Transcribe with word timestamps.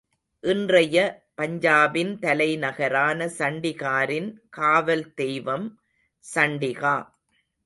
இன்றைய 0.43 0.95
பஞ்சாபின் 1.41 2.13
தலைநகரான 2.19 3.27
சண்டிகரின் 3.37 4.29
காவல் 4.49 5.13
தெய்வம் 5.13 5.67
சண்டிகா. 6.35 6.95